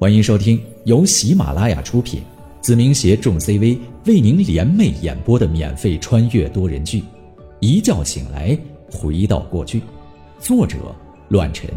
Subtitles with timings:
[0.00, 2.22] 欢迎收听由喜马拉雅出品，
[2.60, 3.76] 子明携众 CV
[4.06, 7.00] 为您联袂演播的免费穿越多人剧
[7.58, 8.56] 《一觉醒来
[8.92, 9.80] 回到过去》，
[10.38, 10.94] 作者：
[11.30, 11.68] 乱臣。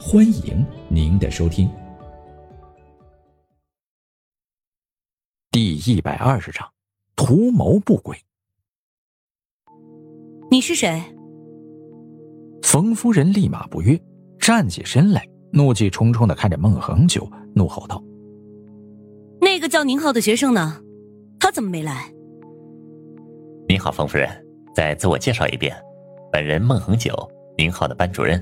[0.00, 1.68] 欢迎您的收听。
[5.50, 6.66] 第一百二十章，
[7.14, 8.16] 图谋不轨。
[10.50, 10.98] 你是谁？
[12.62, 14.02] 冯夫人立马不悦，
[14.38, 17.28] 站起身来，怒气冲冲的看着孟恒久。
[17.54, 18.02] 怒吼道
[19.40, 20.80] ：“那个叫宁浩的学生呢？
[21.40, 22.12] 他怎么没来
[23.68, 24.28] ？”“您好，冯夫人，
[24.74, 25.76] 再自我介绍一遍，
[26.30, 27.12] 本人孟恒久，
[27.58, 28.40] 宁浩的班主任，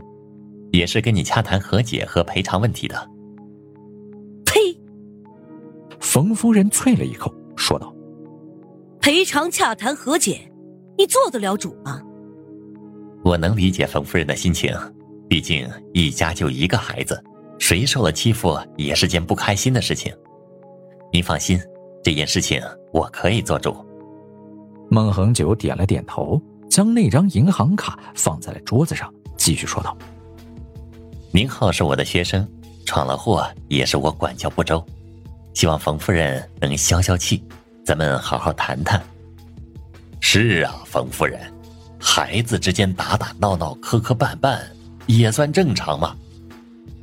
[0.73, 2.95] 也是跟你洽谈和解和赔偿问题的。
[4.45, 4.78] ”“呸！”
[6.00, 7.95] 冯夫人啐了一口，说道
[9.00, 10.52] ：“赔偿、洽谈、和解，
[10.98, 12.02] 你做得了主吗
[13.25, 14.70] ？”“我能理解冯夫人的心情，
[15.28, 17.23] 毕竟一家就一个孩子。”
[17.59, 20.14] 谁受了欺负也是件不开心的事情，
[21.12, 21.61] 您放心，
[22.05, 23.77] 这件事情我可以做主。
[24.88, 29.94] 孟恒久点了点头，将那张银行卡放在了桌子上，继续说道
[31.34, 32.48] ：“宁浩是我的学生，
[32.86, 34.83] 闯了祸也是我管教不周，
[35.53, 37.42] 希望冯夫人能消消气，
[37.84, 39.03] 咱们好好谈谈。”
[40.20, 41.41] 是啊，冯夫人，
[41.98, 44.60] 孩子之间打打闹闹、磕磕绊绊，
[45.09, 46.17] 也算正常嘛。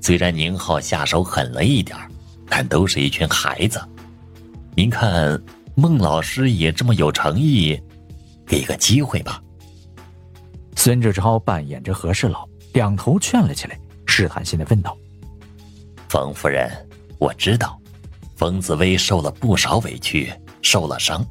[0.01, 1.97] 虽然宁浩下手狠了一点
[2.47, 3.81] 但都是一群孩子。
[4.75, 5.41] 您看，
[5.75, 7.77] 孟老师也这么有诚意，
[8.45, 9.41] 给个机会吧。
[10.75, 14.95] 孙志超扮演着和事佬，两头劝了起来，试探性的问道
[16.07, 16.69] ：“冯夫人，
[17.17, 17.79] 我知道，
[18.35, 20.31] 冯紫薇受了不少委屈，
[20.61, 21.25] 受了伤。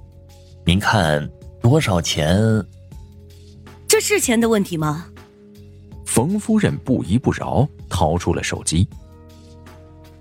[0.65, 1.31] 您看
[1.63, 2.37] 多少钱？
[3.87, 5.07] 这是钱的问题吗？”
[6.15, 8.89] 冯夫人不依不饶，掏出了手机。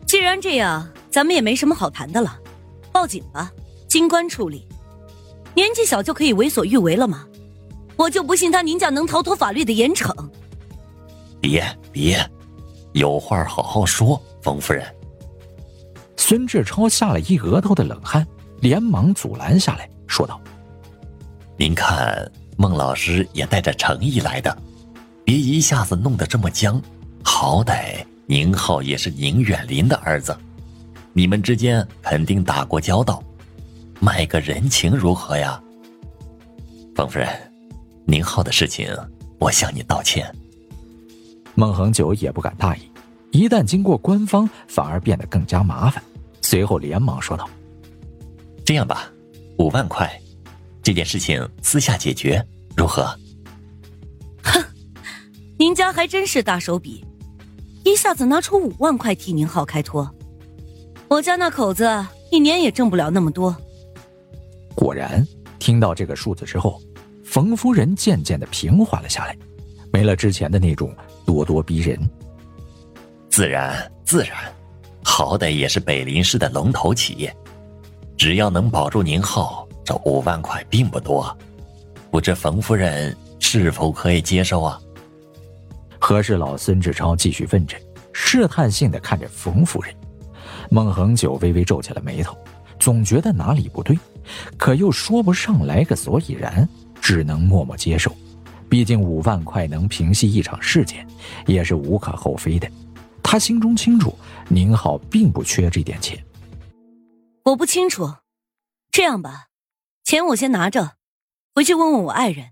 [0.08, 2.36] 既然这样，咱们也没什么好谈的了，
[2.91, 3.52] 报警吧，
[3.88, 4.67] 经官处理。
[5.53, 7.27] 年纪小就可以为所欲为了吗？
[7.95, 10.11] 我就不信他宁家能逃脱法律的严惩。
[11.39, 12.27] 别别，
[12.93, 14.83] 有话好好说，冯夫人。
[16.17, 18.26] 孙志超吓了一额头的冷汗，
[18.61, 20.42] 连忙阻拦下来，说道
[21.55, 24.58] ：“您看，孟老师也带着诚意来的。”
[25.23, 26.82] 别一下子弄得这么僵，
[27.23, 30.36] 好歹宁浩也是宁远林的儿子，
[31.14, 33.23] 你们之间肯定打过交道，
[34.00, 35.62] 卖个人情如何呀？
[36.95, 37.28] 冯夫人，
[38.06, 38.88] 宁浩的事情
[39.39, 40.30] 我向你道歉。
[41.56, 42.82] 孟恒久也不敢大意，
[43.32, 46.04] 一旦经过官方，反而变得更加麻烦。
[46.42, 47.50] 随后连忙说道
[48.66, 49.10] ：“这样吧，
[49.58, 50.12] 五万块，
[50.82, 52.45] 这件事情私下解决，
[52.76, 53.17] 如何？”
[55.58, 57.05] 您家还真是大手笔，
[57.86, 60.09] 一下子拿出五万块替宁浩开脱。
[61.08, 61.87] 我家那口子
[62.31, 63.55] 一年也挣不了那么多。
[64.75, 65.25] 果然，
[65.59, 66.81] 听到这个数字之后，
[67.23, 69.37] 冯夫人渐渐的平缓了下来，
[69.91, 70.93] 没了之前的那种
[71.25, 71.97] 咄咄逼人。
[73.30, 74.52] 自然，自然，
[75.03, 77.33] 好歹也是北林市的龙头企业，
[78.17, 81.35] 只要能保住宁浩，这五万块并不多。
[82.09, 84.80] 不知冯夫人是否可以接受啊？
[86.03, 87.77] 和事老孙志超继续问着，
[88.11, 89.95] 试探性的看着冯夫人。
[90.69, 92.37] 孟恒久微微皱起了眉头，
[92.77, 93.97] 总觉得哪里不对，
[94.58, 96.67] 可又说不上来个所以然，
[97.02, 98.14] 只能默默接受。
[98.69, 101.08] 毕竟五万块能平息一场事件，
[101.45, 102.70] 也是无可厚非的。
[103.23, 104.14] 他心中清楚，
[104.49, 106.21] 宁浩并不缺这点钱。
[107.45, 108.14] 我不清楚，
[108.91, 109.45] 这样吧，
[110.03, 110.97] 钱我先拿着，
[111.55, 112.47] 回去问问我爱人。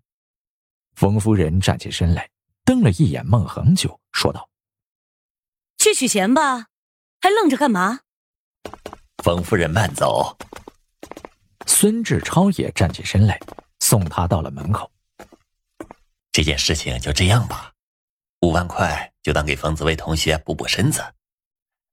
[0.96, 2.30] 冯夫人站起身来。
[2.72, 4.48] 瞪了一眼孟恒久，说道
[5.78, 6.68] ：“去取钱吧，
[7.20, 8.00] 还愣着干嘛？”
[9.22, 10.38] 冯夫人慢走。
[11.68, 13.38] 孙志超也站起身来，
[13.82, 14.90] 送他到了门口。
[16.32, 17.74] 这件事情就这样吧，
[18.40, 21.04] 五万块就当给冯子薇同学补补身子。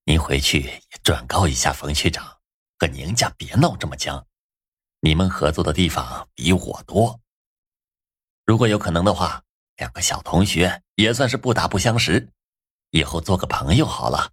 [0.04, 2.38] 您回去也转告一下冯区长，
[2.78, 4.24] 和宁家别闹这么僵。
[5.00, 7.20] 你们合作的地方比我多，
[8.44, 9.42] 如果有可能的话。
[9.78, 12.28] 两个小同学也算是不打不相识，
[12.90, 14.32] 以后做个朋友好了。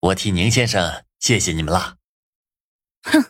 [0.00, 1.96] 我替宁先生谢谢你们了。
[3.02, 3.24] 哼！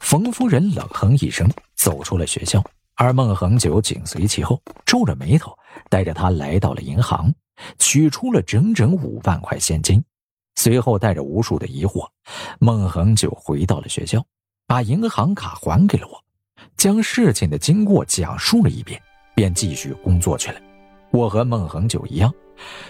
[0.00, 2.64] 冯夫人冷哼一声，走出了学校，
[2.94, 5.56] 而孟恒久紧随其后，皱着眉头，
[5.90, 7.32] 带着他来到了银行，
[7.78, 10.02] 取出了整整五万块现金。
[10.54, 12.08] 随后，带着无数的疑惑，
[12.58, 14.24] 孟恒久回到了学校，
[14.66, 16.24] 把银行卡还给了我，
[16.78, 19.00] 将事情的经过讲述了一遍。
[19.40, 20.60] 便继续工作去了。
[21.12, 22.30] 我和孟恒久一样，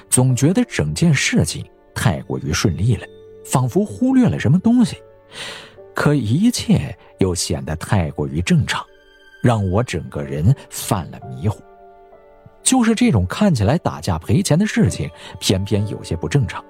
[0.08, 1.64] 总觉得整件事情
[1.94, 3.06] 太过于顺利了，
[3.44, 4.97] 仿佛忽略了什么东西，
[5.94, 8.85] 可一切又显得太过于正常，
[9.41, 11.62] 让我整个人犯了迷糊。
[12.64, 15.08] 就是这种看起来打架赔钱的事情，
[15.38, 16.64] 偏偏有些不正常，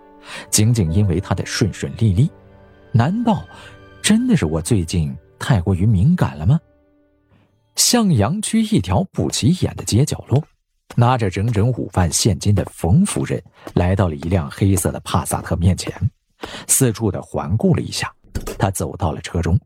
[0.50, 2.30] 仅仅因为他的顺顺利利，
[2.92, 3.42] 难道
[4.02, 6.60] 真的是我最近太过于敏感了吗？
[7.80, 10.44] 向阳区一条不起眼的街角落，
[10.96, 13.42] 拿着整整五万现金的冯夫人
[13.72, 15.90] 来到了一辆黑色的帕萨特面前，
[16.68, 18.14] 四处的环顾了一下，
[18.58, 19.58] 她走到了车中，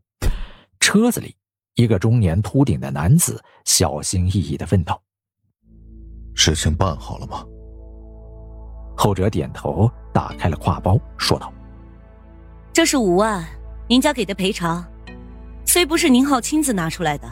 [0.79, 1.35] 车子里，
[1.75, 4.99] 一个中年秃顶的男子小心翼翼的问道。
[6.33, 7.43] 事情办好了吗？
[8.95, 11.53] 后者点头，打开了挎包，说道
[12.71, 13.45] ：“这是五万，
[13.89, 14.83] 您家给的赔偿，
[15.65, 17.29] 虽不是宁浩亲自拿出来的，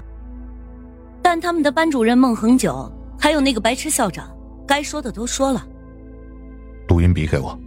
[1.33, 2.87] 但他们的班主任孟恒久，
[3.19, 4.29] 还有那个白痴校长，
[4.67, 5.65] 该说的都说了。
[6.89, 7.59] 录音笔给我。”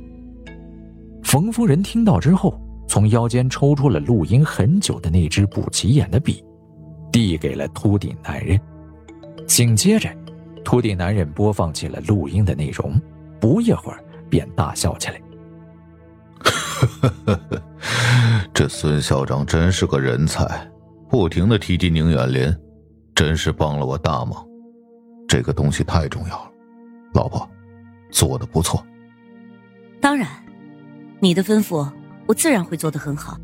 [1.24, 6.44] 冯夫人听到之后，从腰间抽出了录音很久的那支不起眼的笔，
[7.10, 8.56] 递给了秃顶男人，
[9.48, 10.08] 紧接着。
[10.64, 12.94] 秃顶男人播放起了录音的内容，
[13.40, 13.98] 不一会儿
[14.30, 15.20] 便大笑起来。
[18.54, 20.70] 这孙校长真是个人才，
[21.10, 22.56] 不停的提及宁远林，
[23.16, 24.46] 真是帮了我大忙。
[25.26, 26.50] 这个东西太重要了，
[27.14, 27.48] 老婆，
[28.12, 28.86] 做的不错。
[30.00, 30.28] 当然，
[31.18, 31.90] 你的吩咐
[32.28, 33.36] 我自然会做得很好。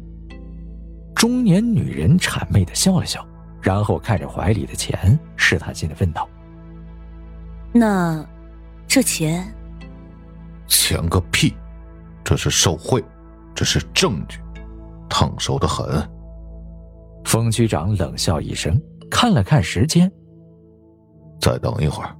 [1.16, 3.26] 中年女人谄媚的笑了笑，
[3.60, 6.28] 然后看着怀里的钱，试探性的问道。
[7.72, 8.24] 那，
[8.86, 9.52] 这钱？
[10.68, 11.54] 钱个屁！
[12.22, 13.02] 这是受贿，
[13.54, 14.38] 这是证据，
[15.08, 16.08] 烫手的很。
[17.24, 18.80] 冯局长冷笑一声，
[19.12, 20.10] 看了看时间。
[21.38, 22.16] 再等一会儿，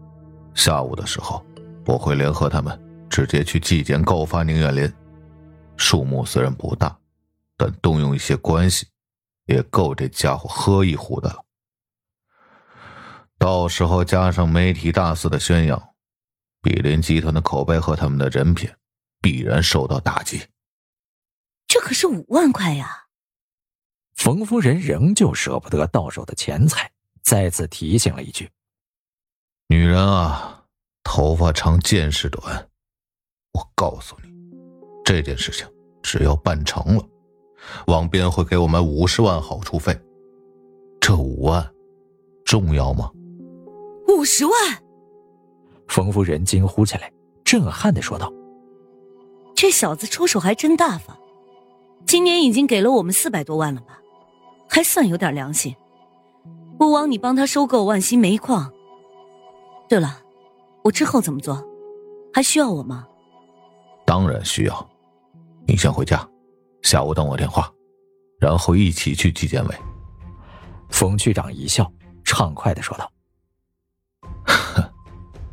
[0.54, 1.44] 下午的时候，
[1.86, 2.78] 我会联合他们
[3.08, 4.92] 直接去纪检告发宁远林。
[5.78, 6.96] 数目虽然不大，
[7.56, 8.86] 但动用一些关系，
[9.46, 11.42] 也够这家伙喝一壶的了。
[13.38, 15.82] 到时候加上媒体大肆的宣扬，
[16.60, 18.70] 比林集团的口碑和他们的人品
[19.20, 20.42] 必然受到打击。
[21.66, 23.01] 这可是五万块呀！
[24.22, 26.88] 冯夫人仍旧舍不得到手的钱财，
[27.24, 28.48] 再次提醒了一句
[29.66, 30.62] ：“女人啊，
[31.02, 32.68] 头发长见识短。
[33.52, 34.28] 我告诉你，
[35.04, 35.66] 这件事情
[36.04, 37.04] 只要办成了，
[37.88, 40.00] 王斌会给我们五十万好处费。
[41.00, 41.68] 这五万
[42.44, 43.10] 重要吗？”
[44.06, 44.54] 五十万！
[45.88, 48.32] 冯夫人惊呼起来，震撼的说道
[49.56, 51.18] ：“这小子出手还真大方，
[52.06, 53.98] 今年已经给了我们四百多万了吧？
[54.72, 55.76] 还算有点良心。
[56.78, 58.72] 不枉你帮他收购万兴煤矿。
[59.86, 60.18] 对了，
[60.82, 61.62] 我之后怎么做？
[62.32, 63.06] 还需要我吗
[64.06, 64.90] ？”“当然需要。
[65.66, 66.26] 你先回家，
[66.80, 67.70] 下午等我电话，
[68.40, 69.76] 然后一起去纪检委。”
[70.88, 71.92] 冯局长一笑，
[72.24, 73.12] 畅快的说道。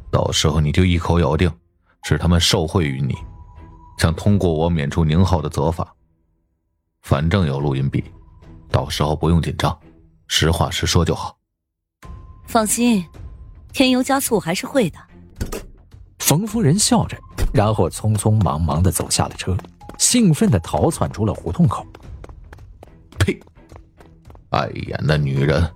[0.10, 1.51] 到时候你就一口咬定
[2.04, 3.13] 是他们受贿于你，
[3.98, 5.94] 想通过我免除宁浩的责罚。
[7.01, 8.01] 反正有录音笔，
[8.71, 9.77] 到时候不用紧张，
[10.27, 11.38] 实话实说就好。
[12.45, 13.06] 放心，
[13.74, 15.00] 添油加醋还是会的。
[16.19, 17.18] 冯夫人笑着，
[17.54, 19.57] 然后匆匆忙忙的走下了车，
[19.98, 21.85] 兴奋的逃窜出了胡同口。
[23.19, 23.40] 呸！
[24.52, 25.69] 碍眼的女人。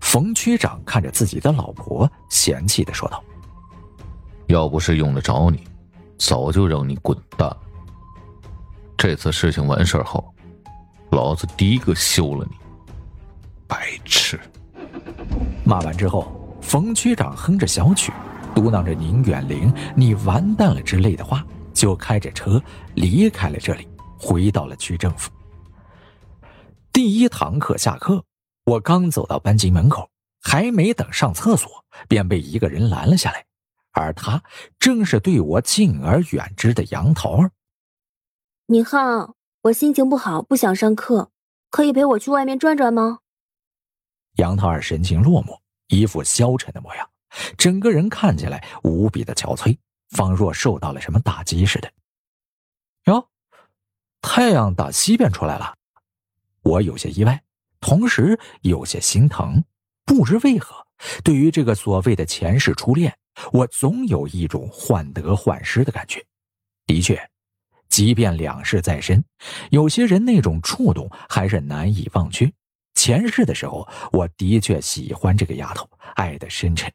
[0.00, 3.22] 冯区长看着自己的老婆，嫌弃的说道
[4.48, 5.66] ：“要不是用得着你，
[6.16, 7.54] 早就让你滚蛋。
[8.96, 10.24] 这次事情完事后，
[11.10, 12.56] 老子第一个休了你，
[13.66, 14.38] 白痴！”
[15.64, 18.12] 骂完之后，冯区长哼着小曲，
[18.54, 22.62] 嘟囔着“宁远玲，你完蛋了”之类的话，就开着车
[22.94, 25.30] 离开了这里，回到了区政府。
[26.92, 28.24] 第一堂课下课。
[28.66, 30.10] 我刚走到班级门口，
[30.42, 31.70] 还没等上厕所，
[32.08, 33.44] 便被一个人拦了下来，
[33.92, 34.42] 而他
[34.80, 37.52] 正是对我敬而远之的杨桃儿。
[38.66, 39.35] 宁浩，
[39.66, 41.32] 我心情不好，不想上课，
[41.70, 43.18] 可以陪我去外面转转吗？
[44.36, 45.58] 杨桃儿神情落寞，
[45.88, 47.10] 一副消沉的模样，
[47.56, 49.76] 整个人看起来无比的憔悴，
[50.10, 51.90] 仿若受到了什么打击似的。
[53.06, 53.28] 哟，
[54.20, 55.74] 太阳打西边出来了，
[56.62, 57.42] 我有些意外。
[57.80, 59.64] 同时有些心疼，
[60.04, 60.86] 不知为何，
[61.24, 63.16] 对于这个所谓的前世初恋，
[63.52, 66.24] 我总有一种患得患失的感觉。
[66.86, 67.30] 的确，
[67.96, 69.24] 即便两世再深，
[69.70, 72.46] 有些人那种触动还是难以忘却。
[72.92, 76.92] 前世的时候，我的确喜欢这个丫头，爱得深沉。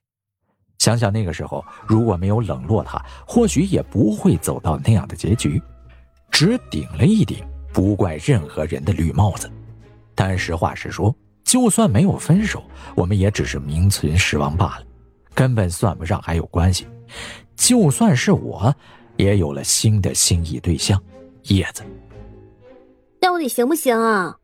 [0.78, 5.60] 想想那个时候，如果没有冷落她，或许也不会走到那样的结局。
[6.30, 7.44] 只顶了一顶
[7.74, 9.52] 不怪任何人的绿帽子。
[10.14, 11.12] 但实话实说，
[11.44, 12.64] 就算没有分手，
[12.96, 14.86] 我们也只是名存实亡罢了，
[15.34, 16.86] 根本算不上还有关系。
[17.56, 18.72] 就算是我，
[19.22, 21.00] 也有了新的心仪对象
[21.44, 21.84] 叶子。
[23.20, 24.36] 到底行不行啊？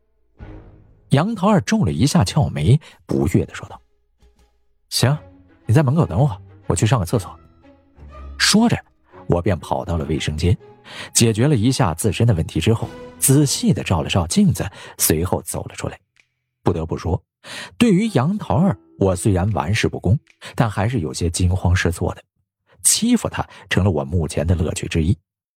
[1.08, 3.80] 杨桃儿皱了一下俏眉，不悦的说道
[4.88, 5.18] ：“行，
[5.66, 7.36] 你在门口等我，我去上个厕所。”
[8.38, 8.78] 说着，
[9.26, 10.56] 我便跑到了卫生间，
[11.12, 14.64] 解决了一下自身的问题之后，仔细的照了照镜子，
[14.96, 15.98] 随后走了出来。
[16.62, 17.20] 不得不说，
[17.76, 20.16] 对于杨桃儿，我虽然玩世不恭，
[20.54, 22.22] 但还是有些惊慌失措的。
[22.82, 25.16] 欺负她成了我目前的乐趣之一，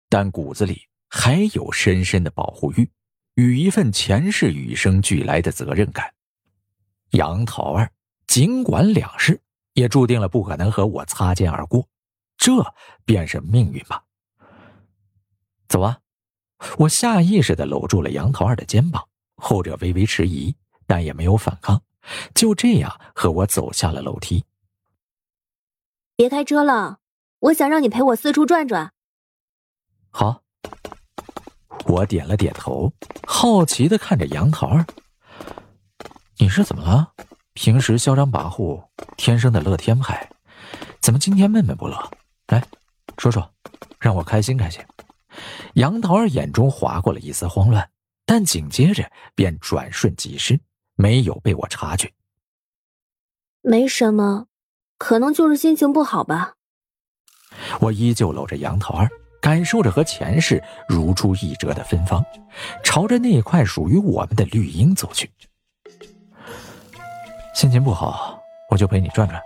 [0.10, 2.90] 但骨子里还有深深的保护欲。
[3.36, 6.14] 与一份前世与生俱来的责任感，
[7.12, 7.90] 杨桃儿
[8.28, 9.40] 尽管两世，
[9.74, 11.88] 也注定了不可能和我擦肩而过，
[12.38, 12.52] 这
[13.06, 14.04] 便是命运吧。
[15.70, 16.00] 走啊！
[16.78, 19.08] 我下意识的搂住了杨桃儿的肩膀，
[19.38, 20.54] 后者微微迟疑，
[20.86, 21.82] 但也没有反抗，
[22.36, 24.44] 就这样和我走下了楼梯。
[26.18, 26.99] 别开车了，
[27.40, 28.92] 我想让你陪我四处转转。
[30.10, 30.42] 好。
[31.86, 32.94] 我点了点头，
[33.26, 34.86] 好奇的看着杨桃儿
[36.38, 37.14] ：“你是怎么了？
[37.54, 38.86] 平时嚣张跋扈，
[39.18, 40.30] 天生的乐天派，
[41.02, 41.98] 怎么今天闷闷不乐？
[42.48, 42.64] 来，
[43.18, 43.52] 说说，
[44.00, 44.84] 让我开心开心。”
[45.76, 47.90] 杨桃儿眼中划过了一丝慌乱，
[48.24, 50.60] 但紧接着便转瞬即逝，
[50.94, 52.12] 没有被我察觉。
[53.62, 54.46] 没什么，
[55.00, 56.54] 可能就是心情不好吧。
[57.80, 59.10] 我依旧搂着杨桃儿。
[59.42, 62.22] 感受着和前世如出一辙的芬芳，
[62.84, 65.32] 朝着那块属于我们的绿荫走去。
[67.56, 68.38] 心情不好，
[68.70, 69.42] 我就陪你转转。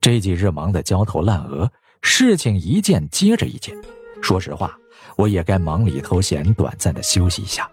[0.00, 1.70] 这几日忙得焦头烂额，
[2.00, 3.76] 事情一件接着一件。
[4.22, 4.74] 说实话，
[5.16, 7.70] 我也该忙里偷闲，短暂的休息一下。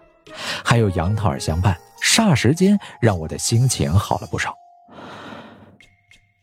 [0.62, 4.54] 还有杨桃儿相伴，霎时间让我的心情好了不少。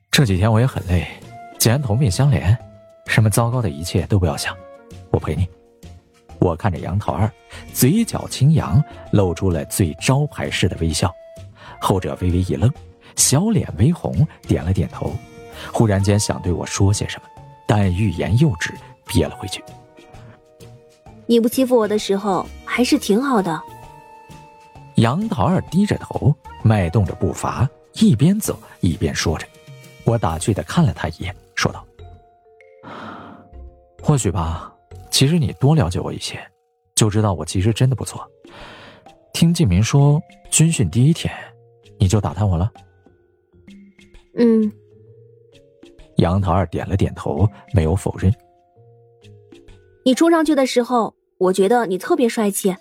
[0.09, 1.07] 这几天我也很累，
[1.67, 2.57] 既然同病相怜。
[3.07, 4.55] 什么糟糕的一切都不要想，
[5.11, 5.45] 我陪你。
[6.39, 7.29] 我看着杨桃儿，
[7.73, 8.81] 嘴角轻扬，
[9.11, 11.13] 露出了最招牌式的微笑。
[11.81, 12.71] 后者微微一愣，
[13.17, 15.11] 小脸微红，点了点头。
[15.73, 17.27] 忽然间想对我说些什么，
[17.67, 18.73] 但欲言又止，
[19.05, 19.61] 憋了回去。
[21.25, 23.61] 你不欺负我的时候，还是挺好的。
[24.95, 26.33] 杨桃儿低着头，
[26.63, 29.45] 迈动着步伐，一边走一边说着。
[30.05, 31.85] 我打趣的看了他一眼，说道。
[34.01, 34.73] 或许吧，
[35.11, 36.39] 其实你多了解我一些，
[36.95, 38.25] 就知道我其实真的不错。
[39.33, 41.33] 听静明说，军训第一天
[41.99, 42.71] 你就打探我了。
[44.37, 44.71] 嗯。
[46.17, 48.33] 杨桃儿点了点头，没有否认。
[50.05, 52.75] 你冲上去的时候，我觉得你特别帅气，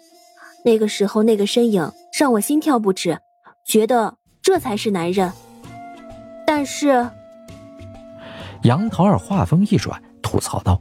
[0.65, 3.19] 那个时候那个身影让我心跳不止，
[3.67, 5.31] 觉得这才是男人。
[6.47, 7.07] 但是，
[8.67, 10.81] 杨桃儿话锋一转，吐槽道。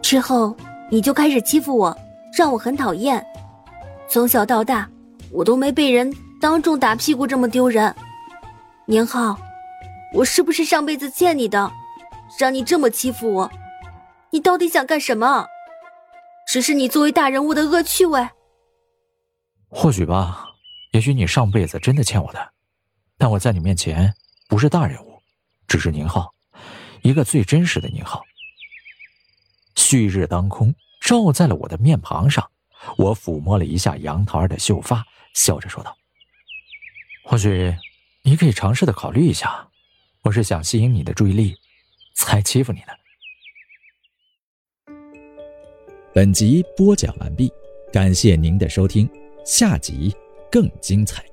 [0.00, 0.56] 之后
[0.88, 1.96] 你就开始欺负我，
[2.36, 3.24] 让我很讨厌。
[4.08, 4.88] 从小到大，
[5.32, 7.92] 我都没被人当众打屁股这么丢人。
[8.86, 9.36] 宁浩，
[10.14, 11.68] 我是不是上辈子欠你的，
[12.38, 13.50] 让你这么欺负我？
[14.30, 15.46] 你到底想干什么？
[16.46, 18.28] 只是你作为大人物的恶趣味？
[19.68, 20.46] 或许吧，
[20.92, 22.38] 也许你上辈子真的欠我的，
[23.18, 24.14] 但我在你面前
[24.48, 25.11] 不是大人物，
[25.72, 26.34] 只是宁浩，
[27.00, 28.22] 一个最真实的宁浩。
[29.74, 32.46] 旭日当空，照在了我的面庞上。
[32.98, 35.02] 我抚摸了一下杨桃儿的秀发，
[35.32, 35.96] 笑着说道
[37.24, 37.74] ：“或许
[38.22, 39.66] 你可以尝试的考虑一下，
[40.20, 41.56] 我是想吸引你的注意力，
[42.14, 42.88] 才欺负你的。”
[46.12, 47.50] 本集播讲完毕，
[47.90, 49.08] 感谢您的收听，
[49.42, 50.14] 下集
[50.50, 51.31] 更精彩。